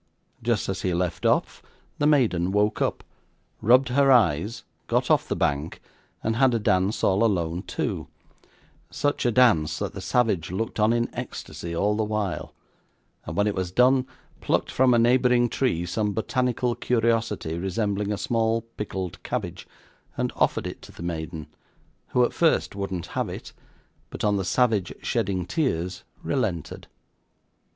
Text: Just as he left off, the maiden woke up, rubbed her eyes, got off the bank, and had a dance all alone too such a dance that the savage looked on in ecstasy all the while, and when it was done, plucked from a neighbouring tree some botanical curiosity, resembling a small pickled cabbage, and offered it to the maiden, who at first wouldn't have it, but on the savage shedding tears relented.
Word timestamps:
Just 0.41 0.67
as 0.67 0.81
he 0.81 0.95
left 0.95 1.27
off, 1.27 1.61
the 1.99 2.07
maiden 2.07 2.51
woke 2.51 2.81
up, 2.81 3.03
rubbed 3.61 3.89
her 3.89 4.11
eyes, 4.11 4.63
got 4.87 5.11
off 5.11 5.27
the 5.27 5.35
bank, 5.35 5.79
and 6.23 6.37
had 6.37 6.55
a 6.55 6.59
dance 6.59 7.03
all 7.03 7.23
alone 7.23 7.61
too 7.61 8.07
such 8.89 9.27
a 9.27 9.31
dance 9.31 9.77
that 9.77 9.93
the 9.93 10.01
savage 10.01 10.49
looked 10.51 10.79
on 10.79 10.91
in 10.91 11.07
ecstasy 11.13 11.75
all 11.75 11.95
the 11.95 12.03
while, 12.03 12.51
and 13.25 13.35
when 13.35 13.45
it 13.45 13.53
was 13.53 13.69
done, 13.69 14.07
plucked 14.39 14.71
from 14.71 14.95
a 14.95 14.97
neighbouring 14.97 15.47
tree 15.47 15.85
some 15.85 16.13
botanical 16.13 16.73
curiosity, 16.73 17.55
resembling 17.59 18.11
a 18.11 18.17
small 18.17 18.61
pickled 18.77 19.21
cabbage, 19.21 19.67
and 20.17 20.33
offered 20.35 20.65
it 20.65 20.81
to 20.81 20.91
the 20.91 21.03
maiden, 21.03 21.45
who 22.07 22.25
at 22.25 22.33
first 22.33 22.75
wouldn't 22.75 23.05
have 23.13 23.29
it, 23.29 23.53
but 24.09 24.23
on 24.23 24.35
the 24.35 24.45
savage 24.45 24.91
shedding 25.03 25.45
tears 25.45 26.03
relented. 26.23 26.87